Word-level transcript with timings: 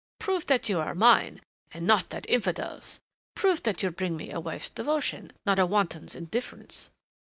Prove 0.19 0.47
that 0.47 0.67
you 0.67 0.79
are 0.79 0.95
mine 0.95 1.41
and 1.71 1.85
not 1.85 2.09
that 2.09 2.27
infidel's. 2.27 2.99
Prove 3.35 3.61
that 3.61 3.83
you 3.83 3.91
bring 3.91 4.17
me 4.17 4.31
a 4.31 4.39
wife's 4.39 4.71
devotion 4.71 5.31
not 5.45 5.59
a 5.59 5.65
wanton's 5.67 6.15
indifference." 6.15 6.89